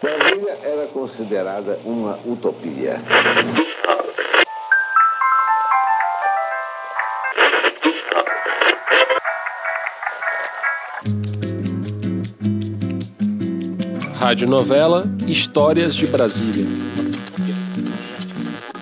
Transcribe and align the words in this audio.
Brasília 0.00 0.56
era 0.62 0.86
considerada 0.86 1.80
uma 1.84 2.20
utopia. 2.24 3.02
Rádio 14.20 14.48
Novela 14.48 15.04
Histórias 15.26 15.96
de 15.96 16.06
Brasília. 16.06 16.64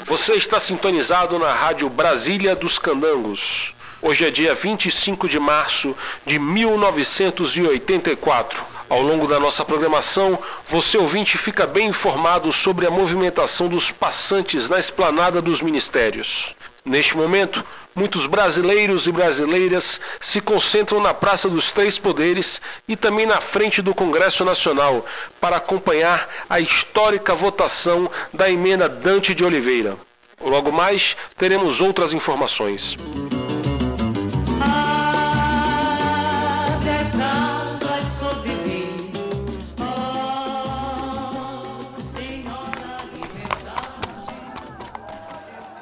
Você 0.05 0.35
está 0.35 0.61
sintonizado 0.61 1.39
na 1.39 1.51
Rádio 1.51 1.89
Brasília 1.89 2.55
dos 2.55 2.79
Candangos. 2.79 3.75
Hoje 4.03 4.27
é 4.27 4.30
dia 4.30 4.55
25 4.55 5.27
de 5.27 5.41
março 5.41 5.96
de 6.27 6.39
1984. 6.39 8.76
Ao 8.89 9.03
longo 9.03 9.27
da 9.27 9.41
nossa 9.41 9.64
programação, 9.64 10.39
você 10.66 10.96
ouvinte 10.96 11.37
fica 11.37 11.66
bem 11.66 11.88
informado 11.88 12.52
sobre 12.52 12.87
a 12.87 12.91
movimentação 12.91 13.69
dos 13.69 13.91
passantes 13.91 14.70
na 14.70 14.78
esplanada 14.78 15.42
dos 15.42 15.61
ministérios. 15.61 16.55
Neste 16.84 17.16
momento, 17.16 17.64
muitos 17.97 18.28
brasileiros 18.28 19.09
e 19.09 19.12
brasileiras 19.12 20.01
se 20.20 20.41
concentram 20.41 21.01
na 21.01 21.12
Praça 21.12 21.48
dos 21.48 21.73
Três 21.73 21.98
Poderes 21.98 22.61
e 22.87 22.95
também 22.95 23.27
na 23.27 23.41
frente 23.41 23.83
do 23.83 23.92
Congresso 23.92 24.45
Nacional 24.45 25.05
para 25.41 25.56
acompanhar 25.56 26.28
a 26.48 26.61
histórica 26.61 27.34
votação 27.34 28.09
da 28.33 28.48
emenda 28.48 28.89
Dante 28.89 29.34
de 29.34 29.45
Oliveira. 29.45 29.97
Logo 30.41 30.70
mais, 30.70 31.16
teremos 31.37 31.80
outras 31.80 32.12
informações. 32.12 32.97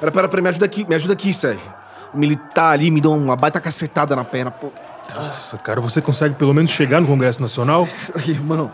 Pera, 0.05 0.11
pera, 0.11 0.27
pera, 0.27 0.41
me 0.43 0.49
ajuda 0.49 0.65
aqui, 0.65 0.85
me 0.87 0.93
ajuda 0.93 1.13
aqui, 1.13 1.33
Sérgio. 1.33 1.73
O 2.13 2.17
militar 2.17 2.73
ali 2.73 2.91
me 2.91 3.01
deu 3.01 3.11
uma 3.11 3.35
baita 3.35 3.59
cacetada 3.59 4.15
na 4.15 4.23
perna, 4.23 4.51
pô. 4.51 4.71
Nossa, 5.15 5.57
cara, 5.57 5.81
você 5.81 5.99
consegue 5.99 6.35
pelo 6.35 6.53
menos 6.53 6.69
chegar 6.69 7.01
no 7.01 7.07
Congresso 7.07 7.41
Nacional? 7.41 7.87
Irmão, 8.27 8.69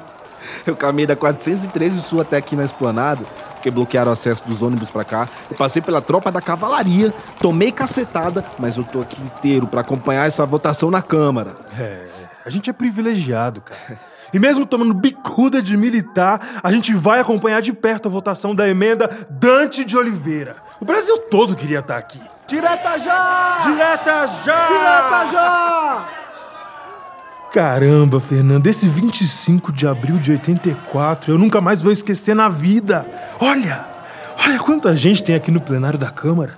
eu 0.66 0.76
caminhei 0.76 1.08
da 1.08 1.16
413 1.16 2.02
Sul 2.02 2.20
até 2.20 2.36
aqui 2.36 2.56
na 2.56 2.66
esplanada, 2.66 3.22
porque 3.54 3.72
bloquearam 3.72 4.10
o 4.10 4.14
acesso 4.14 4.44
dos 4.46 4.62
ônibus 4.62 4.90
pra 4.90 5.06
cá. 5.06 5.30
Eu 5.50 5.56
passei 5.56 5.82
pela 5.82 6.02
tropa 6.02 6.30
da 6.32 6.42
cavalaria, 6.42 7.14
tomei 7.40 7.72
cacetada, 7.72 8.44
mas 8.60 8.76
eu 8.76 8.84
tô 8.84 9.00
aqui 9.00 9.22
inteiro 9.22 9.68
pra 9.68 9.82
acompanhar 9.82 10.28
essa 10.28 10.46
votação 10.46 10.92
na 10.92 11.02
Câmara. 11.02 11.56
É, 11.80 12.08
a 12.46 12.50
gente 12.50 12.70
é 12.70 12.74
privilegiado, 12.74 13.62
cara. 13.62 14.00
E 14.34 14.40
mesmo 14.40 14.66
tomando 14.66 14.94
bicuda 14.94 15.62
de 15.62 15.76
militar, 15.76 16.62
a 16.64 16.72
gente 16.72 16.94
vai 16.94 17.20
acompanhar 17.20 17.62
de 17.62 17.74
perto 17.74 18.08
a 18.08 18.12
votação 18.12 18.56
da 18.56 18.68
emenda 18.68 19.10
Dante 19.30 19.84
de 19.84 19.98
Oliveira. 19.98 20.56
O 20.80 20.86
Brasil 20.86 21.18
todo 21.18 21.56
queria 21.56 21.80
estar 21.80 21.98
aqui. 21.98 22.22
Direta 22.48 22.98
já! 22.98 23.60
Direta 23.64 24.28
já! 24.46 24.68
Direta 24.68 25.26
já! 25.32 26.10
Caramba, 27.54 28.22
Fernando, 28.22 28.66
esse 28.68 28.88
25 28.88 29.74
de 29.74 29.86
abril 29.86 30.18
de 30.18 30.32
84 30.32 31.34
eu 31.34 31.38
nunca 31.38 31.60
mais 31.60 31.82
vou 31.82 31.92
esquecer 31.92 32.34
na 32.34 32.48
vida. 32.48 33.06
Olha, 33.42 33.86
olha 34.46 34.58
quanta 34.58 34.96
gente 34.96 35.22
tem 35.22 35.36
aqui 35.36 35.52
no 35.52 35.60
plenário 35.60 36.00
da 36.00 36.10
Câmara. 36.10 36.54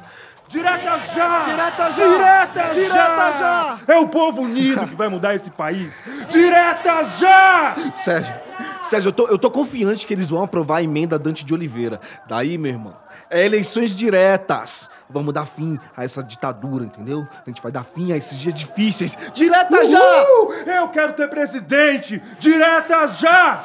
Direta 0.53 0.99
já! 1.15 1.39
Direta 1.39 1.91
já! 1.91 2.07
Direta, 2.07 2.73
Direta 2.75 3.31
já! 3.39 3.77
É 3.87 3.97
o 3.97 4.07
povo 4.07 4.43
unido 4.43 4.87
que 4.87 4.93
vai 4.93 5.07
mudar 5.07 5.33
esse 5.33 5.49
país. 5.49 6.03
Direta 6.29 7.03
já! 7.03 7.73
Sérgio, 7.95 8.35
Sérgio, 8.83 9.09
eu 9.09 9.13
tô, 9.13 9.27
eu 9.29 9.39
tô 9.39 9.49
confiante 9.49 10.05
que 10.05 10.13
eles 10.13 10.29
vão 10.29 10.43
aprovar 10.43 10.77
a 10.77 10.83
emenda 10.83 11.17
Dante 11.17 11.43
de 11.43 11.55
Oliveira. 11.55 11.99
Daí, 12.27 12.59
meu 12.59 12.71
irmão, 12.71 12.95
é 13.31 13.43
eleições 13.43 13.95
diretas. 13.95 14.91
Vamos 15.09 15.33
dar 15.33 15.47
fim 15.47 15.79
a 15.97 16.03
essa 16.03 16.21
ditadura, 16.21 16.85
entendeu? 16.85 17.27
A 17.31 17.49
gente 17.49 17.59
vai 17.59 17.71
dar 17.71 17.83
fim 17.83 18.11
a 18.11 18.17
esses 18.17 18.37
dias 18.37 18.53
difíceis. 18.53 19.17
Direta 19.33 19.83
já! 19.83 19.97
Uhul! 19.97 20.53
Eu 20.67 20.87
quero 20.89 21.13
ter 21.13 21.29
presidente! 21.29 22.21
Direta 22.37 23.07
já! 23.07 23.63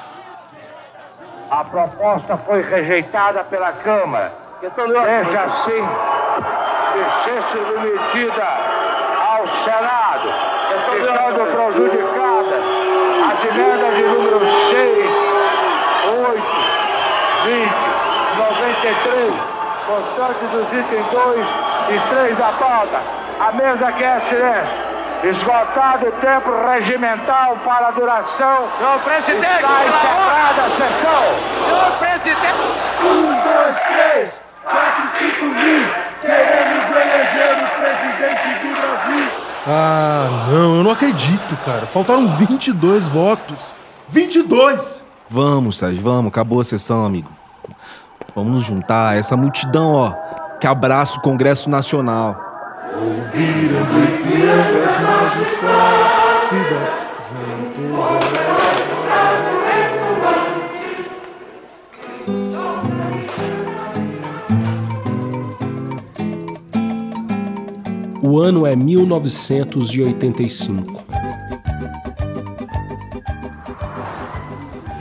A 1.51 1.65
proposta 1.65 2.39
foi 2.39 2.63
rejeitada 2.63 3.45
pela 3.45 3.73
Câmara. 3.73 4.49
Seja 4.61 5.45
assim, 5.45 6.18
ser 7.25 7.43
submetida 7.51 8.47
ao 9.29 9.47
Senado, 9.47 10.29
ficando 10.91 11.41
prejudicadas 11.57 12.63
as 13.31 13.45
emendas 13.45 13.95
de 13.97 14.03
número 14.03 14.41
6, 14.41 15.09
8, 16.29 16.69
20, 17.45 17.99
93, 18.39 19.35
constantes 19.87 20.49
dos 20.51 20.73
itens 20.73 21.07
2 21.11 21.47
e 21.91 22.15
3 22.15 22.39
da 22.39 22.53
pauta. 22.59 23.01
A 23.41 23.53
mesa 23.53 23.93
quer 23.93 24.21
silêncio. 24.29 24.89
Esgotado 25.25 26.07
o 26.07 26.13
tempo 26.13 26.51
regimental 26.69 27.57
para 27.65 27.89
a 27.89 27.91
duração. 27.91 28.69
Senhor 28.79 28.99
presidente, 29.01 29.47
está 29.47 29.85
encerrada 29.85 30.63
a 30.63 30.71
sessão. 30.71 31.25
Senhor 31.65 31.91
presidente. 31.99 32.79
Um, 33.03 33.41
dois, 33.43 33.83
três, 33.83 34.43
quatro, 34.65 35.09
cinco 35.09 35.45
mil. 35.47 36.08
Queremos 36.21 36.85
eleger 36.91 37.65
o 37.65 37.69
presidente 37.81 38.49
do 38.61 38.81
Brasil. 38.81 39.29
Ah, 39.67 40.47
não, 40.51 40.77
eu 40.77 40.83
não 40.83 40.91
acredito, 40.91 41.57
cara. 41.65 41.87
Faltaram 41.87 42.27
22 42.27 43.07
votos. 43.09 43.75
22! 44.09 45.05
Vamos, 45.29 45.79
Sérgio, 45.79 46.03
vamos. 46.03 46.29
Acabou 46.29 46.61
a 46.61 46.65
sessão, 46.65 47.05
amigo. 47.05 47.29
Vamos 48.35 48.53
nos 48.53 48.65
juntar. 48.65 49.17
Essa 49.17 49.37
multidão, 49.37 49.93
ó, 49.95 50.15
que 50.59 50.67
abraça 50.67 51.19
o 51.19 51.23
Congresso 51.23 51.69
Nacional. 51.69 52.37
Ouviram 52.95 53.83
do 53.85 54.23
piano 54.23 54.85
as 54.85 54.97
margens 55.01 55.49
cidade. 56.49 56.99
O 68.31 68.39
ano 68.39 68.67
é 68.67 68.77
1985. 68.77 71.03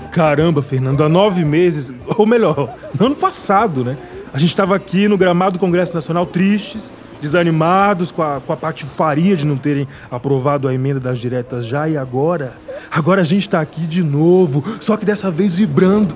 Caramba, 0.10 0.64
Fernando, 0.64 1.04
há 1.04 1.10
nove 1.10 1.44
meses, 1.44 1.94
ou 2.18 2.26
melhor, 2.26 2.74
no 2.98 3.08
ano 3.08 3.16
passado, 3.18 3.84
né? 3.84 3.98
A 4.34 4.40
gente 4.40 4.52
estava 4.52 4.78
aqui 4.78 5.10
no 5.10 5.18
gramado 5.18 5.58
do 5.58 5.60
Congresso 5.60 5.94
Nacional 5.94 6.26
tristes, 6.26 6.94
desanimados 7.22 8.14
com 8.14 8.24
a, 8.24 8.40
com 8.40 8.54
a 8.54 8.56
patifaria 8.56 9.36
de 9.36 9.46
não 9.46 9.58
terem 9.58 9.86
aprovado 10.10 10.66
a 10.66 10.74
emenda 10.74 11.02
das 11.02 11.20
diretas 11.20 11.66
já 11.66 11.90
e 11.90 11.98
agora. 11.98 12.54
Agora 12.90 13.24
a 13.24 13.26
gente 13.26 13.42
está 13.42 13.60
aqui 13.60 13.82
de 13.82 14.02
novo, 14.02 14.64
só 14.80 14.96
que 14.96 15.06
dessa 15.06 15.30
vez 15.30 15.52
vibrando. 15.52 16.16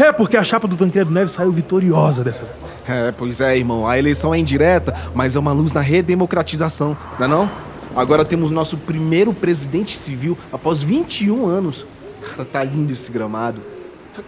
É, 0.00 0.10
porque 0.12 0.34
a 0.34 0.42
chapa 0.42 0.66
do 0.66 0.76
Tancredo 0.76 1.10
Neves 1.10 1.32
saiu 1.32 1.52
vitoriosa 1.52 2.24
dessa 2.24 2.42
vez. 2.42 2.56
É, 2.88 3.12
pois 3.12 3.38
é, 3.42 3.58
irmão. 3.58 3.86
A 3.86 3.98
eleição 3.98 4.34
é 4.34 4.38
indireta, 4.38 4.94
mas 5.14 5.36
é 5.36 5.38
uma 5.38 5.52
luz 5.52 5.74
na 5.74 5.82
redemocratização, 5.82 6.96
não 7.18 7.26
é 7.26 7.28
não? 7.28 7.50
Agora 7.94 8.24
temos 8.24 8.50
nosso 8.50 8.78
primeiro 8.78 9.34
presidente 9.34 9.98
civil 9.98 10.38
após 10.50 10.82
21 10.82 11.46
anos. 11.46 11.86
Cara, 12.22 12.44
tá 12.46 12.64
lindo 12.64 12.94
esse 12.94 13.12
gramado. 13.12 13.60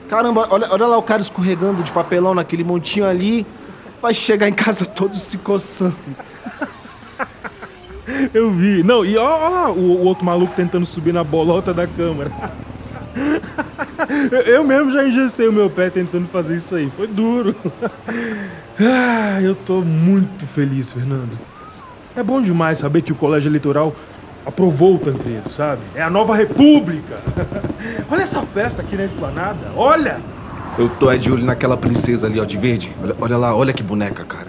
Caramba, 0.08 0.46
olha, 0.50 0.68
olha 0.70 0.86
lá 0.86 0.98
o 0.98 1.02
cara 1.02 1.22
escorregando 1.22 1.82
de 1.82 1.90
papelão 1.90 2.34
naquele 2.34 2.64
montinho 2.64 3.06
ali. 3.06 3.46
Vai 4.02 4.12
chegar 4.12 4.48
em 4.48 4.52
casa 4.52 4.84
todo 4.84 5.16
se 5.16 5.38
coçando. 5.38 5.96
Eu 8.34 8.52
vi. 8.52 8.82
Não, 8.82 9.06
e 9.06 9.16
ó 9.16 9.48
lá 9.48 9.70
o, 9.70 9.78
o 9.78 10.04
outro 10.04 10.24
maluco 10.24 10.54
tentando 10.54 10.84
subir 10.84 11.14
na 11.14 11.24
bolota 11.24 11.72
da 11.72 11.86
câmara. 11.86 12.30
Eu, 14.46 14.64
mesmo 14.64 14.92
já 14.92 15.06
engessei 15.06 15.48
o 15.48 15.52
meu 15.52 15.70
pé 15.70 15.90
tentando 15.90 16.28
fazer 16.28 16.56
isso 16.56 16.74
aí. 16.74 16.90
Foi 16.90 17.06
duro. 17.06 17.54
Ah, 18.80 19.38
eu 19.40 19.54
tô 19.54 19.82
muito 19.82 20.46
feliz, 20.46 20.92
Fernando. 20.92 21.38
É 22.16 22.22
bom 22.22 22.40
demais 22.40 22.78
saber 22.78 23.02
que 23.02 23.12
o 23.12 23.14
colégio 23.14 23.48
eleitoral 23.48 23.94
aprovou 24.46 24.96
o 24.96 24.98
Tancredo, 24.98 25.50
sabe? 25.50 25.82
É 25.94 26.02
a 26.02 26.10
nova 26.10 26.34
república. 26.34 27.20
Olha 28.10 28.22
essa 28.22 28.42
festa 28.42 28.82
aqui 28.82 28.96
na 28.96 29.04
esplanada. 29.04 29.70
Olha! 29.76 30.20
Eu 30.78 30.88
tô 30.88 31.10
é 31.10 31.18
de 31.18 31.30
olho 31.30 31.44
naquela 31.44 31.76
princesa 31.76 32.26
ali, 32.26 32.40
ó, 32.40 32.44
de 32.44 32.56
verde. 32.56 32.92
Olha, 33.02 33.16
olha 33.20 33.36
lá, 33.36 33.54
olha 33.54 33.72
que 33.74 33.82
boneca, 33.82 34.24
cara. 34.24 34.48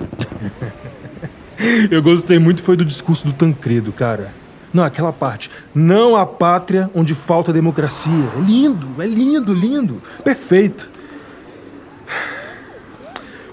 Eu 1.91 2.01
gostei 2.01 2.39
muito 2.39 2.63
foi 2.63 2.75
do 2.75 2.83
discurso 2.83 3.25
do 3.25 3.33
Tancredo, 3.33 3.91
cara. 3.91 4.31
Não, 4.73 4.83
aquela 4.83 5.13
parte. 5.13 5.51
Não 5.73 6.15
a 6.15 6.25
pátria 6.25 6.89
onde 6.95 7.13
falta 7.13 7.53
democracia. 7.53 8.29
É 8.37 8.39
lindo, 8.41 9.01
é 9.01 9.05
lindo, 9.05 9.53
lindo. 9.53 10.01
Perfeito. 10.23 10.89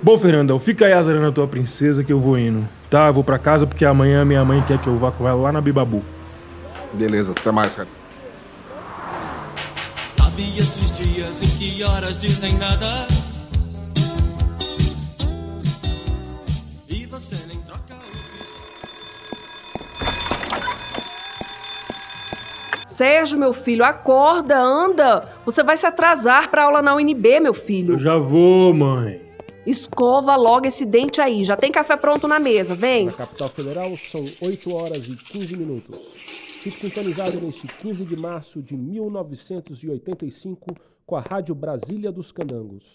Bom, 0.02 0.18
Fernandão, 0.18 0.58
fica 0.58 0.86
aí 0.86 0.92
azarando 0.92 1.26
a 1.26 1.32
tua 1.32 1.46
princesa 1.46 2.02
que 2.02 2.12
eu 2.12 2.18
vou 2.18 2.38
indo. 2.38 2.66
Tá, 2.88 3.08
eu 3.08 3.12
vou 3.12 3.22
pra 3.22 3.38
casa 3.38 3.66
porque 3.66 3.84
amanhã 3.84 4.24
minha 4.24 4.44
mãe 4.44 4.64
quer 4.66 4.78
que 4.78 4.86
eu 4.86 4.96
vá 4.96 5.12
com 5.12 5.28
ela 5.28 5.40
lá 5.40 5.52
na 5.52 5.60
Bibabu. 5.60 6.02
Beleza, 6.94 7.32
até 7.32 7.52
mais, 7.52 7.76
cara. 7.76 7.88
sabe 10.40 10.58
esses 10.58 10.92
dias 10.92 11.42
em 11.42 11.58
que 11.58 11.84
horas 11.84 12.16
dizem 12.16 12.54
nada. 12.54 13.06
Sérgio, 23.00 23.38
meu 23.38 23.54
filho, 23.54 23.82
acorda, 23.82 24.60
anda. 24.60 25.26
Você 25.46 25.62
vai 25.62 25.74
se 25.74 25.86
atrasar 25.86 26.50
pra 26.50 26.64
aula 26.64 26.82
na 26.82 26.94
UNB, 26.94 27.40
meu 27.40 27.54
filho. 27.54 27.94
Eu 27.94 27.98
já 27.98 28.18
vou, 28.18 28.74
mãe. 28.74 29.22
Escova 29.64 30.36
logo 30.36 30.66
esse 30.66 30.84
dente 30.84 31.18
aí. 31.18 31.42
Já 31.42 31.56
tem 31.56 31.72
café 31.72 31.96
pronto 31.96 32.28
na 32.28 32.38
mesa, 32.38 32.74
vem. 32.74 33.06
Na 33.06 33.12
capital 33.12 33.48
federal 33.48 33.96
são 33.96 34.26
8 34.42 34.74
horas 34.74 35.08
e 35.08 35.16
15 35.16 35.56
minutos. 35.56 35.96
Fique 36.60 36.78
sintonizado 36.78 37.40
neste 37.40 37.66
15 37.66 38.04
de 38.04 38.16
março 38.16 38.60
de 38.60 38.76
1985 38.76 40.66
com 41.06 41.16
a 41.16 41.22
Rádio 41.22 41.54
Brasília 41.54 42.12
dos 42.12 42.30
Candangos. 42.30 42.92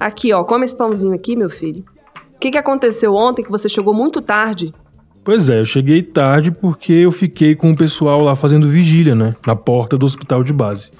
Aqui, 0.00 0.32
ó, 0.32 0.42
come 0.42 0.64
esse 0.64 0.74
pãozinho 0.74 1.12
aqui, 1.12 1.36
meu 1.36 1.50
filho. 1.50 1.84
O 2.34 2.38
que, 2.38 2.50
que 2.50 2.56
aconteceu 2.56 3.12
ontem 3.14 3.42
que 3.44 3.50
você 3.50 3.68
chegou 3.68 3.92
muito 3.92 4.22
tarde? 4.22 4.72
Pois 5.24 5.48
é, 5.48 5.60
eu 5.60 5.64
cheguei 5.64 6.02
tarde 6.02 6.50
porque 6.50 6.92
eu 6.92 7.10
fiquei 7.10 7.54
com 7.54 7.70
o 7.70 7.76
pessoal 7.76 8.22
lá 8.22 8.36
fazendo 8.36 8.68
vigília, 8.68 9.14
né? 9.14 9.34
Na 9.46 9.56
porta 9.56 9.96
do 9.96 10.04
hospital 10.04 10.44
de 10.44 10.52
base. 10.52 10.90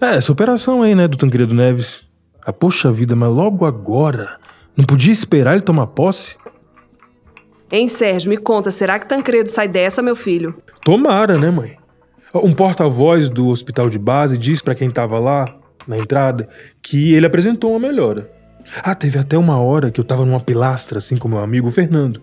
É, 0.00 0.16
essa 0.16 0.32
operação 0.32 0.82
aí, 0.82 0.94
né, 0.94 1.06
do 1.06 1.16
Tancredo 1.16 1.54
Neves. 1.54 2.04
Ah, 2.44 2.52
poxa 2.52 2.90
vida, 2.90 3.14
mas 3.14 3.32
logo 3.32 3.64
agora? 3.64 4.38
Não 4.76 4.84
podia 4.84 5.12
esperar 5.12 5.52
ele 5.52 5.60
tomar 5.60 5.86
posse? 5.86 6.36
Hein, 7.70 7.86
Sérgio, 7.86 8.28
me 8.30 8.36
conta, 8.36 8.72
será 8.72 8.98
que 8.98 9.08
Tancredo 9.08 9.48
sai 9.48 9.68
dessa, 9.68 10.02
meu 10.02 10.16
filho? 10.16 10.56
Tomara, 10.82 11.38
né, 11.38 11.50
mãe? 11.50 11.76
Um 12.34 12.52
porta-voz 12.52 13.28
do 13.28 13.48
hospital 13.48 13.88
de 13.88 13.98
base 13.98 14.36
disse 14.36 14.64
pra 14.64 14.74
quem 14.74 14.90
tava 14.90 15.18
lá, 15.18 15.44
na 15.86 15.96
entrada, 15.96 16.48
que 16.82 17.14
ele 17.14 17.26
apresentou 17.26 17.70
uma 17.70 17.78
melhora. 17.78 18.30
Ah, 18.82 18.94
teve 18.94 19.18
até 19.18 19.36
uma 19.36 19.60
hora 19.60 19.90
que 19.90 20.00
eu 20.00 20.04
tava 20.04 20.24
numa 20.24 20.40
pilastra, 20.40 20.98
assim 20.98 21.16
com 21.16 21.28
meu 21.28 21.40
amigo 21.40 21.70
Fernando. 21.70 22.22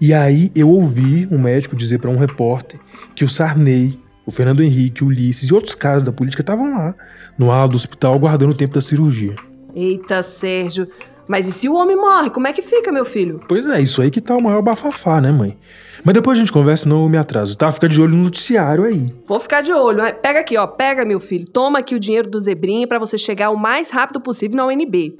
E 0.00 0.12
aí 0.12 0.50
eu 0.54 0.68
ouvi 0.68 1.28
um 1.30 1.38
médico 1.38 1.76
dizer 1.76 1.98
pra 1.98 2.10
um 2.10 2.16
repórter 2.16 2.80
que 3.14 3.24
o 3.24 3.28
Sarney, 3.28 3.98
o 4.26 4.30
Fernando 4.30 4.62
Henrique, 4.62 5.04
o 5.04 5.08
Ulisses 5.08 5.48
e 5.48 5.54
outros 5.54 5.74
caras 5.74 6.02
da 6.02 6.12
política 6.12 6.42
estavam 6.42 6.72
lá, 6.72 6.94
no 7.38 7.46
hall 7.46 7.68
do 7.68 7.76
hospital, 7.76 8.14
aguardando 8.14 8.52
o 8.52 8.56
tempo 8.56 8.74
da 8.74 8.80
cirurgia. 8.80 9.34
Eita, 9.74 10.22
Sérgio. 10.22 10.88
Mas 11.26 11.46
e 11.46 11.52
se 11.52 11.68
o 11.68 11.74
homem 11.74 11.96
morre? 11.96 12.28
Como 12.30 12.46
é 12.46 12.52
que 12.52 12.60
fica, 12.60 12.92
meu 12.92 13.04
filho? 13.04 13.40
Pois 13.48 13.68
é, 13.68 13.80
isso 13.80 14.02
aí 14.02 14.10
que 14.10 14.20
tá 14.20 14.36
o 14.36 14.42
maior 14.42 14.60
bafafá, 14.60 15.20
né, 15.20 15.32
mãe? 15.32 15.56
Mas 16.04 16.14
depois 16.14 16.36
a 16.36 16.40
gente 16.40 16.52
conversa, 16.52 16.86
eu 16.88 17.08
me 17.08 17.16
atraso, 17.16 17.56
tá? 17.56 17.72
Fica 17.72 17.88
de 17.88 18.00
olho 18.00 18.14
no 18.14 18.24
noticiário 18.24 18.84
aí. 18.84 19.14
Vou 19.26 19.40
ficar 19.40 19.62
de 19.62 19.72
olho. 19.72 19.98
mas 19.98 20.14
Pega 20.20 20.40
aqui, 20.40 20.56
ó. 20.58 20.66
Pega, 20.66 21.04
meu 21.04 21.18
filho. 21.18 21.46
Toma 21.46 21.78
aqui 21.78 21.94
o 21.94 22.00
dinheiro 22.00 22.28
do 22.28 22.38
Zebrinha 22.38 22.86
pra 22.86 22.98
você 22.98 23.16
chegar 23.16 23.48
o 23.48 23.56
mais 23.56 23.90
rápido 23.90 24.20
possível 24.20 24.56
na 24.56 24.66
UNB. 24.66 25.16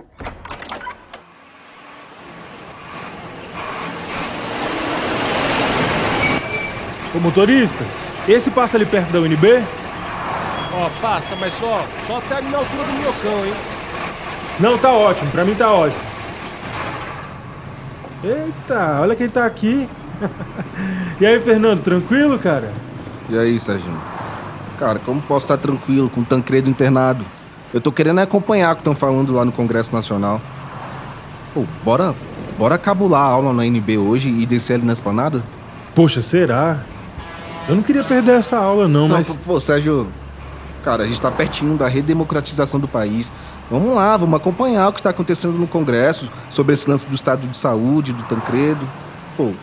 Ô 7.15 7.21
motorista, 7.21 7.85
esse 8.27 8.51
passa 8.51 8.77
ali 8.77 8.85
perto 8.85 9.13
da 9.13 9.21
UNB? 9.21 9.63
Ó, 10.73 10.91
passa, 11.01 11.37
mas 11.37 11.53
só, 11.55 11.87
só 12.07 12.19
até 12.19 12.37
ali 12.37 12.49
na 12.51 12.59
altura 12.59 12.83
do 12.83 12.93
minhocão, 12.95 13.47
hein? 13.47 13.55
Não, 14.59 14.77
tá 14.77 14.93
ótimo, 14.93 15.31
pra 15.31 15.45
mim 15.45 15.55
tá 15.55 15.73
ótimo. 15.73 16.01
Eita, 18.25 19.01
olha 19.01 19.15
quem 19.15 19.29
tá 19.29 19.47
aqui. 19.47 19.89
e 21.21 21.27
aí, 21.27 21.41
Fernando, 21.41 21.83
tranquilo, 21.83 22.37
cara? 22.39 22.73
E 23.31 23.39
aí, 23.39 23.59
Serginho? 23.61 24.01
Cara, 24.79 24.99
como 24.99 25.23
posso 25.23 25.45
estar 25.45 25.57
tranquilo 25.57 26.11
com 26.11 26.23
o 26.23 26.25
Tancredo 26.25 26.69
internado? 26.69 27.25
Eu 27.73 27.81
tô 27.81 27.93
querendo 27.93 28.19
acompanhar 28.19 28.73
o 28.73 28.77
que 28.77 28.81
estão 28.81 28.95
falando 28.95 29.33
lá 29.33 29.45
no 29.45 29.53
Congresso 29.53 29.95
Nacional. 29.95 30.41
Pô, 31.53 31.65
bora, 31.85 32.15
bora 32.59 32.77
cabular 32.77 33.23
a 33.23 33.27
aula 33.27 33.53
na 33.53 33.65
NB 33.65 33.99
hoje 33.99 34.29
e 34.29 34.45
descer 34.47 34.75
ali 34.75 34.85
na 34.85 34.93
esplanada? 34.93 35.43
Poxa, 35.95 36.21
será? 36.21 36.81
Eu 37.69 37.75
não 37.77 37.83
queria 37.83 38.05
perder 38.05 38.33
essa 38.39 38.59
aula, 38.59 38.87
não, 38.87 39.09
Não, 39.09 39.17
mas. 39.17 39.29
pô, 39.29 39.35
pô, 39.47 39.61
Sérgio, 39.61 40.07
cara, 40.83 41.05
a 41.05 41.07
gente 41.07 41.21
tá 41.21 41.31
pertinho 41.31 41.77
da 41.77 41.89
redemocratização 41.89 42.79
do 42.79 42.87
país. 42.87 43.33
Vamos 43.71 43.95
lá, 43.95 44.17
vamos 44.17 44.37
acompanhar 44.37 44.89
o 44.89 44.93
que 44.93 45.03
tá 45.03 45.11
acontecendo 45.11 45.55
no 45.55 45.67
Congresso 45.67 46.29
sobre 46.51 46.75
esse 46.75 46.89
lance 46.89 47.09
do 47.09 47.15
estado 47.15 47.47
de 47.47 47.57
saúde, 47.57 48.13
do 48.13 48.23
Tancredo. 48.25 48.87
Pô, 49.37 49.45
o 49.45 49.57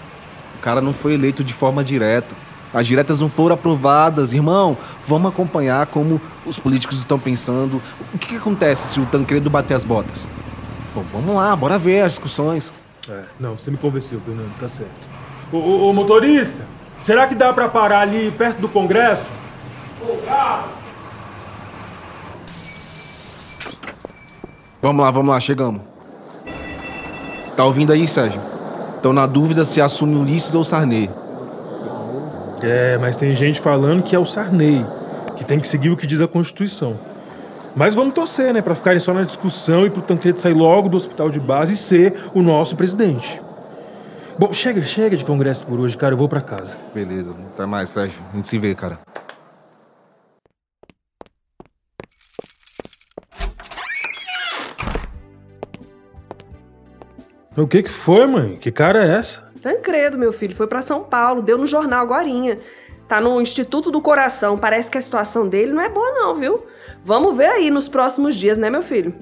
cara 0.61 0.81
não 0.81 0.93
foi 0.93 1.13
eleito 1.13 1.43
de 1.43 1.53
forma 1.53 1.83
direta. 1.83 2.35
As 2.73 2.87
diretas 2.87 3.19
não 3.19 3.29
foram 3.29 3.53
aprovadas, 3.53 4.33
irmão. 4.33 4.75
Vamos 5.05 5.29
acompanhar 5.29 5.85
como 5.87 6.19
os 6.45 6.57
políticos 6.57 6.97
estão 6.97 7.19
pensando. 7.19 7.81
O 8.13 8.17
que, 8.17 8.29
que 8.29 8.35
acontece 8.37 8.93
se 8.93 8.99
o 8.99 9.05
Tancredo 9.05 9.49
bater 9.49 9.75
as 9.75 9.83
botas? 9.83 10.27
Pô, 10.93 11.01
vamos 11.13 11.35
lá, 11.35 11.55
bora 11.55 11.77
ver 11.77 12.01
as 12.01 12.11
discussões. 12.13 12.71
É, 13.09 13.23
não, 13.39 13.57
você 13.57 13.69
me 13.69 13.77
convenceu, 13.77 14.19
Fernando, 14.25 14.51
tá 14.59 14.67
certo. 14.69 14.89
Ô, 15.51 15.57
ô, 15.57 15.89
ô, 15.89 15.93
motorista, 15.93 16.63
será 17.01 17.27
que 17.27 17.35
dá 17.35 17.51
pra 17.51 17.67
parar 17.67 17.99
ali 17.99 18.31
perto 18.31 18.61
do 18.61 18.69
Congresso? 18.69 19.25
Vamos 24.81 25.03
lá, 25.03 25.11
vamos 25.11 25.31
lá, 25.31 25.39
chegamos. 25.39 25.81
Tá 27.57 27.65
ouvindo 27.65 27.91
aí, 27.91 28.07
Sérgio? 28.07 28.41
Estão 28.95 29.11
na 29.11 29.25
dúvida 29.25 29.65
se 29.65 29.81
assume 29.81 30.15
Ulisses 30.15 30.55
ou 30.55 30.63
Sarney. 30.63 31.09
É, 32.61 32.97
mas 32.99 33.17
tem 33.17 33.35
gente 33.35 33.59
falando 33.59 34.03
que 34.03 34.15
é 34.15 34.19
o 34.19 34.25
Sarney, 34.25 34.85
que 35.35 35.43
tem 35.43 35.59
que 35.59 35.67
seguir 35.67 35.89
o 35.89 35.97
que 35.97 36.07
diz 36.07 36.21
a 36.21 36.27
Constituição. 36.27 36.99
Mas 37.75 37.93
vamos 37.93 38.13
torcer, 38.13 38.53
né, 38.53 38.61
pra 38.61 38.75
ficarem 38.75 38.99
só 38.99 39.13
na 39.13 39.23
discussão 39.23 39.85
e 39.85 39.89
pro 39.89 40.01
Tancredo 40.01 40.39
sair 40.39 40.53
logo 40.53 40.89
do 40.89 40.97
hospital 40.97 41.29
de 41.29 41.39
base 41.39 41.73
e 41.73 41.77
ser 41.77 42.13
o 42.33 42.41
nosso 42.41 42.75
presidente. 42.75 43.41
Bom, 44.41 44.51
chega, 44.51 44.81
chega 44.81 45.15
de 45.15 45.23
congresso 45.23 45.63
por 45.67 45.79
hoje, 45.79 45.95
cara, 45.95 46.15
eu 46.15 46.17
vou 46.17 46.27
pra 46.27 46.41
casa. 46.41 46.75
Beleza, 46.95 47.35
até 47.53 47.63
mais, 47.63 47.91
Sérgio. 47.91 48.19
A 48.33 48.35
gente 48.35 48.47
se 48.47 48.57
vê, 48.57 48.73
cara. 48.73 48.99
O 57.55 57.67
que 57.67 57.83
que 57.83 57.89
foi, 57.91 58.25
mãe? 58.25 58.57
Que 58.57 58.71
cara 58.71 59.05
é 59.05 59.11
essa? 59.11 59.47
Tancredo, 59.61 60.17
meu 60.17 60.33
filho, 60.33 60.55
foi 60.55 60.65
pra 60.65 60.81
São 60.81 61.03
Paulo, 61.03 61.43
deu 61.43 61.59
no 61.59 61.67
jornal 61.67 62.01
agorinha. 62.01 62.57
Tá 63.07 63.21
no 63.21 63.39
Instituto 63.39 63.91
do 63.91 64.01
Coração. 64.01 64.57
Parece 64.57 64.89
que 64.89 64.97
a 64.97 65.01
situação 65.03 65.47
dele 65.47 65.71
não 65.71 65.83
é 65.83 65.87
boa 65.87 66.13
não, 66.13 66.33
viu? 66.33 66.65
Vamos 67.05 67.37
ver 67.37 67.45
aí 67.45 67.69
nos 67.69 67.87
próximos 67.87 68.35
dias, 68.35 68.57
né, 68.57 68.71
meu 68.71 68.81
filho? 68.81 69.13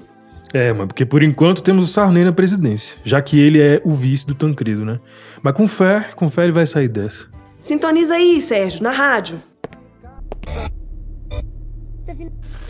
É, 0.52 0.72
mas 0.72 0.88
porque 0.88 1.06
por 1.06 1.22
enquanto 1.22 1.62
temos 1.62 1.88
o 1.88 1.92
Sarney 1.92 2.24
na 2.24 2.32
presidência, 2.32 2.98
já 3.04 3.22
que 3.22 3.38
ele 3.38 3.62
é 3.62 3.80
o 3.84 3.94
vice 3.94 4.26
do 4.26 4.34
Tancredo, 4.34 4.84
né? 4.84 4.98
Mas 5.42 5.54
com 5.54 5.68
fé, 5.68 6.10
com 6.16 6.28
fé 6.28 6.42
ele 6.44 6.52
vai 6.52 6.66
sair 6.66 6.88
dessa. 6.88 7.28
Sintoniza 7.58 8.14
aí, 8.14 8.40
Sérgio, 8.40 8.82
na 8.82 8.90
rádio. 8.90 9.40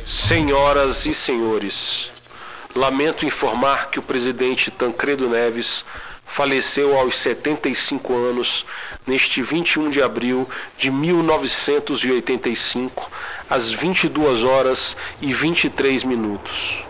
Senhoras 0.05 1.07
e 1.07 1.15
senhores, 1.15 2.11
lamento 2.75 3.25
informar 3.25 3.89
que 3.91 3.99
o 3.99 4.03
presidente 4.03 4.71
Tancredo 4.71 5.27
Neves 5.29 5.85
faleceu 6.27 6.99
aos 6.99 7.17
75 7.17 8.15
anos 8.15 8.67
neste 9.07 9.43
21 9.43 9.89
de 9.91 10.03
abril 10.03 10.47
de 10.77 10.91
1985, 10.91 13.11
às 13.49 13.73
22 13.73 14.45
horas 14.45 14.95
e 15.23 15.33
23 15.33 16.05
minutos. 16.05 16.90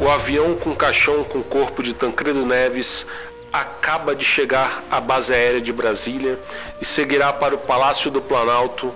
O 0.00 0.08
avião 0.08 0.56
com 0.56 0.74
caixão 0.74 1.22
com 1.24 1.40
o 1.40 1.44
corpo 1.44 1.82
de 1.82 1.92
Tancredo 1.92 2.46
Neves 2.46 3.06
acaba 3.52 4.14
de 4.14 4.24
chegar 4.24 4.82
à 4.90 4.98
base 4.98 5.32
aérea 5.32 5.60
de 5.60 5.72
Brasília 5.72 6.38
e 6.80 6.84
seguirá 6.86 7.32
para 7.34 7.54
o 7.54 7.58
Palácio 7.58 8.10
do 8.10 8.22
Planalto 8.22 8.92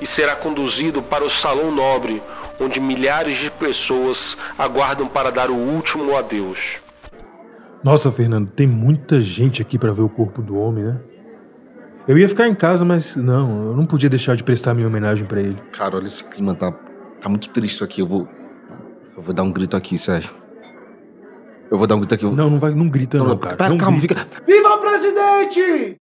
e 0.00 0.06
será 0.06 0.34
conduzido 0.34 1.02
para 1.02 1.22
o 1.22 1.28
Salão 1.28 1.70
Nobre, 1.70 2.22
onde 2.58 2.80
milhares 2.80 3.36
de 3.36 3.50
pessoas 3.50 4.34
aguardam 4.58 5.06
para 5.06 5.30
dar 5.30 5.50
o 5.50 5.54
último 5.54 6.16
adeus. 6.16 6.78
Nossa, 7.84 8.10
Fernando, 8.10 8.48
tem 8.50 8.66
muita 8.66 9.20
gente 9.20 9.60
aqui 9.60 9.78
pra 9.78 9.92
ver 9.92 10.02
o 10.02 10.08
corpo 10.08 10.40
do 10.40 10.56
homem, 10.56 10.84
né? 10.84 11.00
Eu 12.08 12.16
ia 12.16 12.28
ficar 12.28 12.48
em 12.48 12.54
casa, 12.54 12.82
mas 12.82 13.14
não, 13.14 13.66
eu 13.66 13.76
não 13.76 13.84
podia 13.84 14.08
deixar 14.08 14.34
de 14.36 14.42
prestar 14.42 14.72
minha 14.72 14.86
homenagem 14.86 15.26
pra 15.26 15.40
ele. 15.40 15.56
Cara, 15.70 15.96
olha 15.96 16.06
esse 16.06 16.24
clima, 16.24 16.54
tá, 16.54 16.72
tá 17.20 17.28
muito 17.28 17.50
triste 17.50 17.84
aqui. 17.84 18.00
Eu 18.00 18.06
vou. 18.06 18.28
Eu 19.20 19.24
vou 19.24 19.34
dar 19.34 19.42
um 19.42 19.52
grito 19.52 19.76
aqui, 19.76 19.98
Sérgio. 19.98 20.32
Eu 21.70 21.76
vou 21.76 21.86
dar 21.86 21.94
um 21.94 21.98
grito 21.98 22.14
aqui. 22.14 22.24
eu- 22.24 22.32
Não, 22.32 22.48
não 22.48 22.58
vai, 22.58 22.72
não 22.74 22.88
grita 22.88 23.18
não, 23.18 23.36
cara. 23.36 23.54
Pera, 23.54 23.68
não 23.68 23.76
calma, 23.76 23.98
grita. 23.98 24.14
fica. 24.18 24.42
Viva 24.46 24.68
o 24.70 24.78
presidente! 24.78 25.96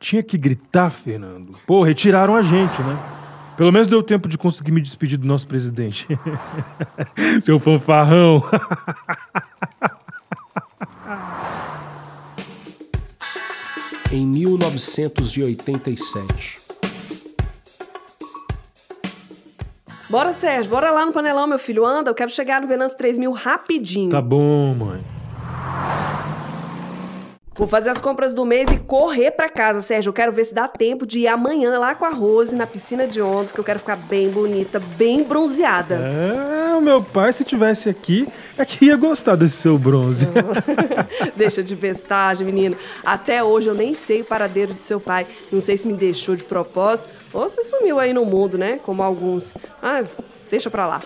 Tinha 0.00 0.20
que 0.20 0.36
gritar, 0.36 0.90
Fernando. 0.90 1.56
Pô, 1.64 1.84
retiraram 1.84 2.34
a 2.34 2.42
gente, 2.42 2.82
né? 2.82 2.98
Pelo 3.56 3.70
menos 3.70 3.86
deu 3.88 4.02
tempo 4.02 4.28
de 4.28 4.36
conseguir 4.36 4.72
me 4.72 4.80
despedir 4.80 5.16
do 5.16 5.28
nosso 5.28 5.46
presidente. 5.46 6.08
Seu 7.40 7.60
fanfarrão. 7.60 8.42
em 14.12 14.26
1987. 14.26 16.65
Bora, 20.08 20.32
Sérgio, 20.32 20.70
bora 20.70 20.90
lá 20.92 21.04
no 21.04 21.12
panelão, 21.12 21.46
meu 21.46 21.58
filho. 21.58 21.84
Anda, 21.84 22.10
eu 22.10 22.14
quero 22.14 22.30
chegar 22.30 22.60
no 22.60 22.68
Venâncio 22.68 22.96
3000 22.96 23.30
rapidinho. 23.32 24.10
Tá 24.10 24.22
bom, 24.22 24.74
mãe. 24.74 25.00
Vou 27.56 27.66
fazer 27.66 27.88
as 27.88 28.00
compras 28.00 28.34
do 28.34 28.44
mês 28.44 28.70
e 28.70 28.76
correr 28.78 29.30
pra 29.30 29.48
casa, 29.48 29.80
Sérgio. 29.80 30.10
Eu 30.10 30.12
quero 30.12 30.30
ver 30.30 30.44
se 30.44 30.54
dá 30.54 30.68
tempo 30.68 31.06
de 31.06 31.20
ir 31.20 31.26
amanhã 31.26 31.78
lá 31.78 31.94
com 31.94 32.04
a 32.04 32.10
Rose 32.10 32.54
na 32.54 32.66
piscina 32.66 33.06
de 33.06 33.20
ondas, 33.20 33.50
que 33.50 33.58
eu 33.58 33.64
quero 33.64 33.78
ficar 33.78 33.96
bem 33.96 34.28
bonita, 34.28 34.78
bem 34.96 35.24
bronzeada. 35.24 35.94
É, 35.94 36.55
meu 36.86 37.02
pai, 37.02 37.32
se 37.32 37.44
tivesse 37.44 37.88
aqui, 37.88 38.28
é 38.56 38.64
que 38.64 38.86
ia 38.86 38.96
gostar 38.96 39.34
desse 39.34 39.56
seu 39.56 39.76
bronze. 39.76 40.28
Deixa 41.34 41.60
de 41.62 41.74
bestagem, 41.74 42.46
menino. 42.46 42.76
Até 43.04 43.42
hoje 43.42 43.66
eu 43.66 43.74
nem 43.74 43.92
sei 43.92 44.20
o 44.20 44.24
paradeiro 44.24 44.72
de 44.72 44.84
seu 44.84 45.00
pai. 45.00 45.26
Não 45.50 45.60
sei 45.60 45.76
se 45.76 45.88
me 45.88 45.94
deixou 45.94 46.36
de 46.36 46.44
propósito 46.44 47.08
ou 47.32 47.48
se 47.48 47.64
sumiu 47.64 47.98
aí 47.98 48.12
no 48.12 48.24
mundo, 48.24 48.56
né? 48.56 48.78
Como 48.84 49.02
alguns. 49.02 49.52
Mas 49.82 50.16
deixa 50.48 50.70
pra 50.70 50.86
lá. 50.86 51.02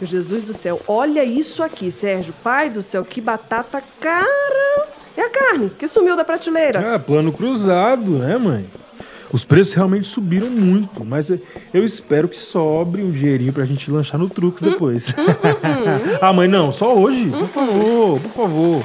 Meu 0.00 0.08
Jesus 0.08 0.44
do 0.44 0.54
céu, 0.54 0.80
olha 0.88 1.22
isso 1.22 1.62
aqui, 1.62 1.90
Sérgio. 1.90 2.32
Pai 2.42 2.70
do 2.70 2.82
céu, 2.82 3.04
que 3.04 3.20
batata 3.20 3.82
cara. 4.00 4.88
É 5.14 5.22
a 5.22 5.30
carne 5.30 5.68
que 5.70 5.86
sumiu 5.86 6.16
da 6.16 6.24
prateleira. 6.24 6.94
Ah, 6.94 6.98
plano 6.98 7.32
cruzado, 7.32 8.18
né, 8.18 8.38
mãe? 8.38 8.64
Os 9.32 9.44
preços 9.44 9.74
realmente 9.74 10.08
subiram 10.08 10.48
muito, 10.48 11.04
mas 11.04 11.28
eu- 11.28 11.84
espero 11.84 12.28
que 12.28 12.36
sobre 12.36 13.02
um 13.02 13.10
dinheirinho 13.10 13.52
pra 13.52 13.64
gente 13.66 13.90
lanchar 13.90 14.18
no 14.18 14.28
Trux 14.28 14.62
depois. 14.62 15.12
ah, 16.22 16.32
mãe, 16.32 16.48
não, 16.48 16.72
só 16.72 16.94
hoje. 16.96 17.26
Por 17.30 17.48
favor, 17.48 18.20
por 18.20 18.30
favor. 18.30 18.82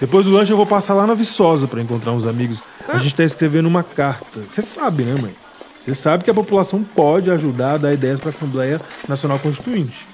Depois 0.00 0.24
do 0.24 0.32
lanche 0.32 0.50
eu 0.52 0.56
vou 0.56 0.66
passar 0.66 0.94
lá 0.94 1.06
na 1.06 1.14
Viçosa 1.14 1.66
pra 1.66 1.80
encontrar 1.80 2.12
uns 2.12 2.26
amigos. 2.26 2.60
A 2.88 2.98
gente 2.98 3.14
tá 3.14 3.24
escrevendo 3.24 3.66
uma 3.66 3.82
carta. 3.82 4.40
Você 4.40 4.62
sabe, 4.62 5.02
né, 5.02 5.14
mãe? 5.20 5.34
Você 5.82 5.94
sabe 5.94 6.24
que 6.24 6.30
a 6.30 6.34
população 6.34 6.82
pode 6.82 7.30
ajudar 7.30 7.74
a 7.74 7.78
dar 7.78 7.92
ideias 7.92 8.18
pra 8.20 8.30
Assembleia 8.30 8.80
Nacional 9.08 9.38
Constituinte. 9.38 10.06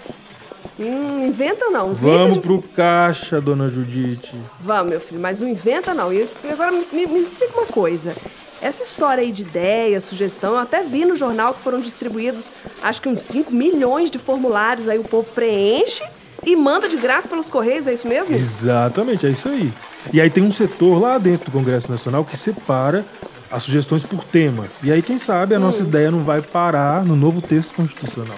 Hum, 0.82 1.24
inventa 1.26 1.66
não. 1.70 1.92
Inventa 1.92 2.06
Vamos 2.18 2.34
de- 2.34 2.40
pro 2.40 2.62
caixa, 2.74 3.40
dona 3.40 3.68
Judite. 3.68 4.32
Vamos, 4.60 4.90
meu 4.90 5.00
filho, 5.00 5.20
mas 5.20 5.40
não 5.40 5.48
inventa 5.48 5.94
não. 5.94 6.12
E 6.12 6.26
agora 6.50 6.70
me, 6.72 7.06
me- 7.06 7.20
explica 7.22 7.52
uma 7.58 7.66
coisa. 7.66 8.12
Essa 8.60 8.82
história 8.84 9.22
aí 9.22 9.32
de 9.32 9.42
ideia, 9.42 10.00
sugestão, 10.00 10.52
eu 10.52 10.58
até 10.60 10.82
vi 10.82 11.04
no 11.04 11.16
jornal 11.16 11.52
que 11.52 11.60
foram 11.62 11.80
distribuídos 11.80 12.44
acho 12.82 13.02
que 13.02 13.08
uns 13.08 13.20
5 13.22 13.52
milhões 13.52 14.10
de 14.10 14.18
formulários 14.18 14.88
aí 14.88 14.98
o 14.98 15.04
povo 15.04 15.28
preenche 15.32 16.04
e 16.44 16.54
manda 16.54 16.88
de 16.88 16.96
graça 16.96 17.28
pelos 17.28 17.48
correios, 17.50 17.86
é 17.88 17.92
isso 17.94 18.06
mesmo? 18.06 18.34
Exatamente, 18.36 19.26
é 19.26 19.30
isso 19.30 19.48
aí. 19.48 19.72
E 20.12 20.20
aí 20.20 20.30
tem 20.30 20.42
um 20.44 20.50
setor 20.52 21.00
lá 21.00 21.18
dentro 21.18 21.50
do 21.50 21.52
Congresso 21.56 21.90
Nacional 21.90 22.24
que 22.24 22.36
separa 22.36 23.04
as 23.50 23.64
sugestões 23.64 24.04
por 24.04 24.22
tema. 24.24 24.64
E 24.82 24.90
aí, 24.90 25.02
quem 25.02 25.18
sabe, 25.18 25.54
a 25.54 25.58
nossa 25.58 25.82
ideia 25.82 26.10
não 26.10 26.22
vai 26.22 26.40
parar 26.40 27.04
no 27.04 27.14
novo 27.14 27.40
texto 27.42 27.74
constitucional. 27.74 28.36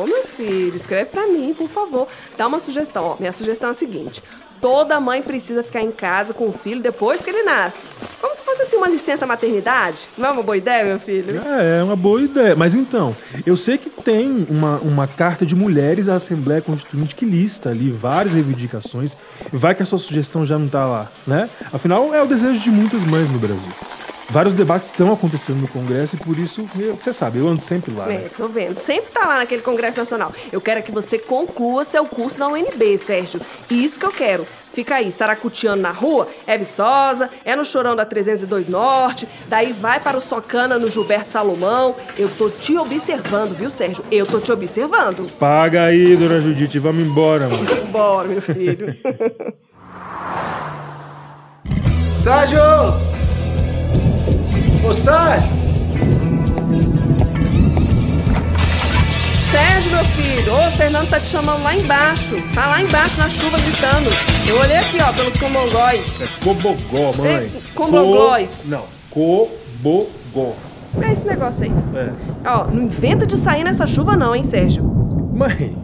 Ô, 0.00 0.06
meu 0.06 0.23
filho, 0.36 0.76
escreve 0.76 1.10
pra 1.10 1.26
mim, 1.26 1.54
por 1.56 1.68
favor. 1.68 2.08
Dá 2.36 2.46
uma 2.46 2.60
sugestão. 2.60 3.04
Ó, 3.04 3.16
minha 3.18 3.32
sugestão 3.32 3.68
é 3.68 3.72
a 3.72 3.74
seguinte. 3.74 4.22
Toda 4.60 4.98
mãe 4.98 5.20
precisa 5.20 5.62
ficar 5.62 5.82
em 5.82 5.90
casa 5.90 6.32
com 6.32 6.48
o 6.48 6.52
filho 6.52 6.80
depois 6.80 7.22
que 7.22 7.28
ele 7.28 7.42
nasce. 7.42 7.84
Como 8.18 8.34
se 8.34 8.40
fosse 8.40 8.62
assim 8.62 8.76
uma 8.76 8.88
licença 8.88 9.26
maternidade. 9.26 9.98
Não 10.16 10.28
é 10.28 10.32
uma 10.32 10.42
boa 10.42 10.56
ideia, 10.56 10.84
meu 10.84 10.98
filho? 10.98 11.38
É, 11.44 11.80
é 11.80 11.84
uma 11.84 11.96
boa 11.96 12.22
ideia. 12.22 12.56
Mas 12.56 12.74
então, 12.74 13.14
eu 13.44 13.56
sei 13.58 13.76
que 13.76 13.90
tem 13.90 14.46
uma, 14.48 14.78
uma 14.78 15.06
carta 15.06 15.44
de 15.44 15.54
mulheres 15.54 16.08
à 16.08 16.14
Assembleia 16.14 16.62
Constituinte 16.62 17.14
que 17.14 17.26
lista 17.26 17.68
ali 17.68 17.90
várias 17.90 18.32
reivindicações. 18.32 19.16
Vai 19.52 19.74
que 19.74 19.82
a 19.82 19.86
sua 19.86 19.98
sugestão 19.98 20.46
já 20.46 20.58
não 20.58 20.68
tá 20.68 20.86
lá, 20.86 21.12
né? 21.26 21.48
Afinal, 21.70 22.14
é 22.14 22.22
o 22.22 22.26
desejo 22.26 22.58
de 22.58 22.70
muitas 22.70 23.02
mães 23.06 23.30
no 23.30 23.38
Brasil. 23.38 24.03
Vários 24.30 24.54
debates 24.54 24.88
estão 24.90 25.12
acontecendo 25.12 25.60
no 25.60 25.68
Congresso 25.68 26.16
e 26.16 26.18
por 26.18 26.36
isso, 26.38 26.66
eu- 26.78 26.94
você 26.96 27.12
sabe, 27.12 27.38
eu 27.38 27.46
ando 27.46 27.62
sempre 27.62 27.92
lá. 27.94 28.06
né? 28.06 28.14
É, 28.24 28.28
tô 28.36 28.48
vendo. 28.48 28.74
Sempre 28.76 29.12
tá 29.12 29.20
lá 29.26 29.36
naquele 29.38 29.62
Congresso 29.62 29.98
Nacional. 29.98 30.32
Eu 30.52 30.60
quero 30.60 30.82
que 30.82 30.90
você 30.90 31.16
conclua 31.18 31.84
seu 31.84 32.04
curso 32.06 32.38
na 32.40 32.48
UNB, 32.48 32.98
Sérgio. 32.98 33.40
Isso 33.70 34.00
que 34.00 34.06
eu 34.06 34.10
quero. 34.10 34.44
Fica 34.72 34.96
aí, 34.96 35.12
saracuteando 35.12 35.80
na 35.82 35.92
rua, 35.92 36.26
é 36.48 36.58
Viçosa, 36.58 37.30
é 37.44 37.54
no 37.54 37.64
Chorão 37.64 37.94
da 37.94 38.04
302 38.04 38.68
Norte, 38.68 39.28
daí 39.46 39.72
vai 39.72 40.00
para 40.00 40.16
o 40.16 40.20
Socana 40.20 40.76
no 40.80 40.90
Gilberto 40.90 41.30
Salomão. 41.30 41.94
Eu 42.18 42.28
tô 42.28 42.50
te 42.50 42.76
observando, 42.76 43.54
viu, 43.56 43.70
Sérgio? 43.70 44.04
Eu 44.10 44.26
tô 44.26 44.40
te 44.40 44.50
observando. 44.50 45.30
Paga 45.38 45.84
aí, 45.84 46.16
dona 46.16 46.40
Judite, 46.40 46.80
vamos 46.80 47.04
embora, 47.06 47.48
mano. 47.48 47.64
Bora, 47.92 48.26
meu 48.26 48.42
filho. 48.42 48.96
Sérgio! 52.18 53.13
Ô, 54.86 54.92
Sérgio! 54.92 55.64
Sérgio, 59.50 59.90
meu 59.92 60.04
filho, 60.04 60.52
ô, 60.52 60.68
o 60.68 60.70
Fernando 60.72 61.08
tá 61.08 61.20
te 61.20 61.28
chamando 61.28 61.62
lá 61.62 61.74
embaixo. 61.76 62.34
Tá 62.54 62.66
lá 62.66 62.82
embaixo 62.82 63.18
na 63.18 63.28
chuva 63.28 63.58
gritando. 63.58 64.10
Eu 64.48 64.58
olhei 64.58 64.76
aqui, 64.76 64.98
ó, 65.00 65.12
pelos 65.12 65.36
comongóis. 65.36 66.20
É 66.20 66.26
Cobogó, 66.44 67.12
mãe. 67.16 67.34
É, 67.34 67.48
Cobogóis. 67.74 68.62
Co- 68.62 68.68
Não, 68.68 68.82
Cobogó. 69.10 70.56
É 71.02 71.12
esse 71.12 71.26
negócio 71.26 71.64
aí. 71.64 71.72
É. 71.96 72.10
Ó, 72.48 72.66
não 72.66 72.82
inventa 72.84 73.26
de 73.26 73.36
sair 73.36 73.64
nessa 73.64 73.86
chuva 73.86 74.16
não, 74.16 74.34
hein, 74.34 74.42
Sérgio? 74.42 74.84
Mãe, 75.32 75.76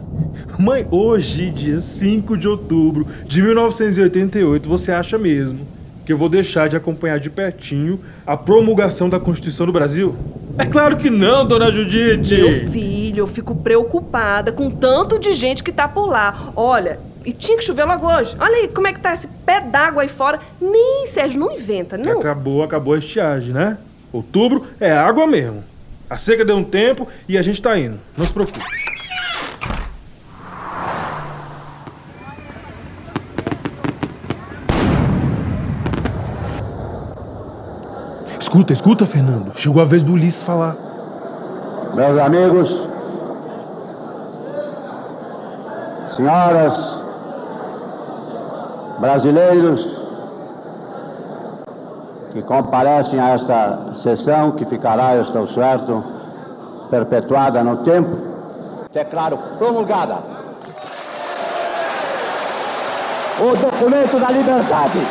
mãe, 0.59 0.85
hoje, 0.91 1.49
dia 1.49 1.81
5 1.81 2.37
de 2.37 2.47
outubro 2.47 3.05
de 3.25 3.41
1988, 3.41 4.67
você 4.69 4.91
acha 4.91 5.17
mesmo 5.17 5.59
que 6.05 6.13
eu 6.13 6.17
vou 6.17 6.29
deixar 6.29 6.67
de 6.67 6.75
acompanhar 6.75 7.19
de 7.19 7.29
pertinho 7.29 7.99
a 8.25 8.35
promulgação 8.35 9.09
da 9.09 9.19
Constituição 9.19 9.65
do 9.65 9.71
Brasil? 9.71 10.15
É 10.57 10.65
claro 10.65 10.97
que 10.97 11.09
não, 11.09 11.45
dona 11.45 11.71
Judite! 11.71 12.35
Meu 12.35 12.69
filho, 12.69 13.19
eu 13.19 13.27
fico 13.27 13.55
preocupada 13.55 14.51
com 14.51 14.69
tanto 14.69 15.19
de 15.19 15.33
gente 15.33 15.63
que 15.63 15.71
tá 15.71 15.87
por 15.87 16.07
lá. 16.07 16.51
Olha, 16.55 16.99
e 17.25 17.31
tinha 17.31 17.57
que 17.57 17.63
chover 17.63 17.85
logo 17.85 18.07
hoje. 18.07 18.35
Olha 18.39 18.55
aí 18.55 18.67
como 18.67 18.87
é 18.87 18.93
que 18.93 18.99
tá 18.99 19.13
esse 19.13 19.27
pé 19.45 19.61
d'água 19.61 20.01
aí 20.01 20.09
fora. 20.09 20.39
Nem, 20.59 21.05
Sérgio, 21.05 21.39
não 21.39 21.51
inventa, 21.51 21.97
não. 21.97 22.19
Acabou, 22.19 22.63
acabou 22.63 22.93
a 22.93 22.97
estiagem, 22.97 23.53
né? 23.53 23.77
Outubro 24.11 24.65
é 24.79 24.91
água 24.91 25.25
mesmo. 25.27 25.63
A 26.09 26.17
seca 26.17 26.43
deu 26.43 26.57
um 26.57 26.63
tempo 26.63 27.07
e 27.29 27.37
a 27.37 27.41
gente 27.41 27.61
tá 27.61 27.77
indo. 27.77 27.97
Não 28.17 28.25
se 28.25 28.33
preocupe. 28.33 28.59
Escuta, 38.51 38.73
escuta, 38.73 39.05
Fernando. 39.05 39.53
Chegou 39.55 39.81
a 39.81 39.85
vez 39.85 40.03
do 40.03 40.11
Ulisses 40.11 40.43
falar. 40.43 40.75
Meus 41.93 42.17
amigos, 42.19 42.85
senhoras, 46.09 47.01
brasileiros 48.99 50.01
que 52.33 52.41
comparecem 52.41 53.21
a 53.21 53.29
esta 53.29 53.93
sessão, 53.93 54.51
que 54.51 54.65
ficará, 54.65 55.15
eu 55.15 55.21
estou 55.21 55.47
certo, 55.47 56.03
perpetuada 56.89 57.63
no 57.63 57.77
tempo, 57.77 58.17
declaro 58.91 59.39
promulgada 59.57 60.17
o 63.39 63.55
documento 63.55 64.19
da 64.19 64.29
liberdade, 64.29 65.07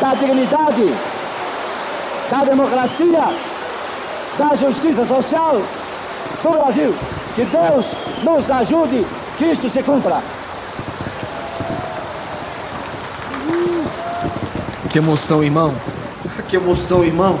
da 0.00 0.14
dignidade, 0.14 1.11
da 2.30 2.44
democracia, 2.44 3.24
da 4.38 4.54
justiça 4.54 5.04
social 5.04 5.62
do 6.42 6.50
Brasil. 6.50 6.94
Que 7.34 7.44
Deus 7.44 7.86
nos 8.22 8.50
ajude 8.50 9.06
que 9.38 9.44
isto 9.46 9.68
se 9.68 9.82
cumpra. 9.82 10.20
Que 14.90 14.98
emoção, 14.98 15.42
irmão. 15.42 15.72
Que 16.48 16.56
emoção, 16.56 17.02
irmão. 17.02 17.38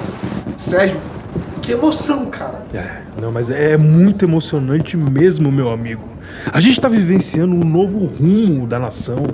Sérgio, 0.56 0.98
que 1.60 1.72
emoção, 1.72 2.26
cara. 2.26 2.62
É, 2.72 3.02
não, 3.20 3.30
mas 3.30 3.50
é 3.50 3.76
muito 3.76 4.24
emocionante 4.24 4.96
mesmo, 4.96 5.52
meu 5.52 5.70
amigo. 5.70 6.02
A 6.52 6.60
gente 6.60 6.80
tá 6.80 6.88
vivenciando 6.88 7.54
um 7.54 7.64
novo 7.64 8.06
rumo 8.06 8.66
da 8.66 8.78
nação. 8.78 9.26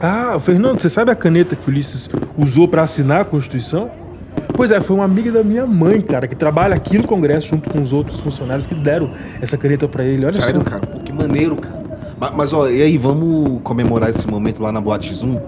Ah, 0.00 0.38
Fernando, 0.38 0.80
você 0.80 0.88
sabe 0.88 1.10
a 1.10 1.14
caneta 1.14 1.56
que 1.56 1.68
o 1.68 1.70
Ulisses 1.70 2.08
usou 2.38 2.68
pra 2.68 2.82
assinar 2.82 3.22
a 3.22 3.24
Constituição? 3.24 3.90
Pois 4.56 4.70
é, 4.70 4.80
foi 4.80 4.96
uma 4.96 5.04
amiga 5.04 5.30
da 5.30 5.44
minha 5.44 5.66
mãe, 5.66 6.00
cara, 6.00 6.26
que 6.26 6.34
trabalha 6.34 6.74
aqui 6.74 6.96
no 6.96 7.06
Congresso 7.06 7.48
junto 7.48 7.68
com 7.68 7.80
os 7.80 7.92
outros 7.92 8.20
funcionários 8.20 8.66
que 8.66 8.74
deram 8.74 9.10
essa 9.40 9.56
caneta 9.58 9.86
pra 9.86 10.02
ele. 10.02 10.24
Olha 10.24 10.34
Sério, 10.34 10.62
só. 10.62 10.64
cara? 10.64 10.86
Pô, 10.86 11.00
que 11.00 11.12
maneiro, 11.12 11.56
cara. 11.56 11.84
Mas, 12.18 12.30
mas, 12.34 12.52
ó, 12.54 12.68
e 12.68 12.80
aí, 12.80 12.96
vamos 12.96 13.60
comemorar 13.62 14.08
esse 14.08 14.26
momento 14.26 14.62
lá 14.62 14.72
na 14.72 14.80
Boate 14.80 15.12
Zoom? 15.14 15.38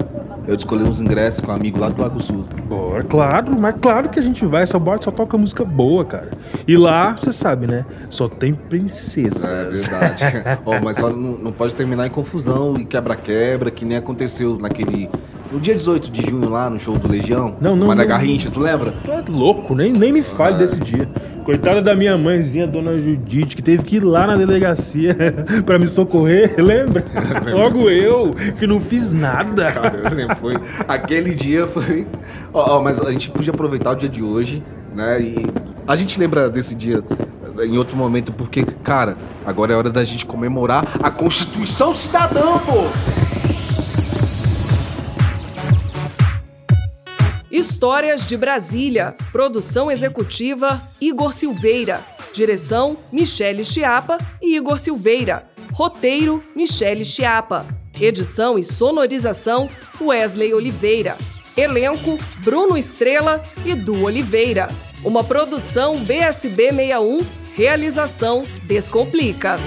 Eu 0.49 0.55
escolhi 0.55 0.83
uns 0.83 0.99
ingressos 0.99 1.41
com 1.41 1.53
um 1.53 1.55
amigo 1.55 1.79
lá 1.79 1.91
do 1.91 2.00
Lago 2.00 2.19
Sul. 2.23 2.43
Bora, 2.67 3.03
claro, 3.03 3.55
mas 3.61 3.75
claro 3.83 4.09
que 4.09 4.19
a 4.19 4.23
gente 4.23 4.47
vai. 4.47 4.62
Essa 4.62 4.79
boate 4.79 5.05
só 5.05 5.11
toca 5.11 5.37
música 5.37 5.62
boa, 5.62 6.07
cara. 6.07 6.31
E 6.67 6.75
lá, 6.75 7.12
você 7.12 7.31
sabe, 7.33 7.67
né? 7.67 7.85
Só 8.09 8.31
tem 8.31 8.55
princesa. 8.55 9.47
É 9.47 9.65
verdade. 9.67 10.25
Ó, 10.65 10.81
mas 10.83 11.03
ó, 11.03 11.11
não, 11.11 11.37
não 11.37 11.53
pode 11.53 11.75
terminar 11.75 12.07
em 12.07 12.11
confusão 12.11 12.79
e 12.79 12.87
quebra-quebra, 12.87 13.71
que 13.71 13.85
nem 13.85 13.99
aconteceu 13.99 14.59
naquele 14.59 15.11
No 15.50 15.59
dia 15.59 15.75
18 15.75 16.11
de 16.11 16.28
junho, 16.31 16.49
lá 16.49 16.69
no 16.69 16.78
show 16.78 16.97
do 16.99 17.09
Legião, 17.11 17.57
Não, 17.61 17.75
não, 17.75 17.87
Mané 17.87 18.02
não. 18.02 18.09
Garrincha, 18.09 18.50
tu 18.50 18.61
lembra? 18.61 18.93
Tu 19.05 19.11
é 19.11 19.25
louco, 19.31 19.75
nem, 19.75 19.90
nem 19.93 20.12
me 20.12 20.21
fale 20.23 20.57
Ah. 20.57 20.59
desse 20.59 20.76
dia. 20.78 21.09
Coitada 21.43 21.81
da 21.81 21.95
minha 21.95 22.19
mãezinha, 22.19 22.67
dona 22.67 22.99
Judite, 22.99 23.57
que 23.57 23.62
teve 23.62 23.83
que 23.83 23.97
ir 23.97 24.05
lá 24.05 24.26
na 24.26 24.37
delegacia 24.37 25.17
pra 25.64 25.78
me 25.78 25.87
socorrer, 25.87 26.55
lembra? 26.62 27.02
Logo 27.50 27.88
eu, 27.88 28.35
que 28.59 28.67
não 28.67 28.78
fiz 28.78 29.11
nada. 29.11 29.73
Cara, 29.73 29.97
eu 30.05 30.14
lembro, 30.14 30.37
foi. 30.37 30.59
Aquele 30.87 31.35
dia 31.35 31.67
foi. 31.67 32.07
Ó, 32.52 32.76
ó, 32.76 32.83
mas 32.83 33.00
a 33.00 33.11
gente 33.11 33.31
podia 33.31 33.52
aproveitar 33.55 33.93
o 33.93 33.95
dia 33.97 34.09
de 34.11 34.23
hoje, 34.23 34.62
né? 34.95 35.19
E 35.23 35.47
a 35.87 35.97
gente 35.97 36.21
lembra 36.21 36.50
desse 36.50 36.75
dia 36.75 37.02
em 37.62 37.78
outro 37.78 37.97
momento, 37.97 38.31
porque, 38.33 38.62
cara, 38.85 39.17
agora 39.47 39.73
é 39.73 39.76
hora 39.76 39.88
da 39.90 40.05
gente 40.05 40.26
comemorar 40.26 40.85
a 41.02 41.11
Constituição 41.11 41.97
Cidadã, 41.97 42.59
pô! 42.59 42.85
Histórias 47.59 48.25
de 48.25 48.37
Brasília. 48.37 49.17
Produção 49.33 49.91
executiva 49.91 50.81
Igor 51.00 51.33
Silveira. 51.35 52.07
Direção 52.33 52.97
Michele 53.11 53.65
Chiapa 53.65 54.17
e 54.41 54.55
Igor 54.55 54.79
Silveira. 54.79 55.45
Roteiro 55.73 56.41
Michele 56.55 57.05
Chiapa. 57.05 57.67
Edição 58.00 58.61
e 58.61 58.62
sonorização 58.62 59.69
Wesley 60.00 60.55
Oliveira. 60.55 61.17
Elenco 61.57 62.17
Bruno 62.45 62.79
Estrela 62.79 63.43
e 63.67 63.75
Du 63.75 64.05
Oliveira. 64.05 64.69
Uma 65.03 65.25
produção 65.25 65.99
BSB 65.99 66.71
61. 66.71 67.27
Realização 67.57 68.45
Descomplica. 68.69 69.59